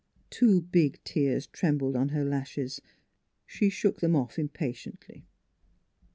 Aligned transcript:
Two 0.31 0.61
big 0.61 0.99
tears 1.03 1.45
trembled 1.45 1.95
on 1.95 2.09
her 2.09 2.25
lashes; 2.25 2.81
she 3.45 3.69
shook 3.69 3.99
them 3.99 4.15
off 4.15 4.39
impatiently. 4.39 5.27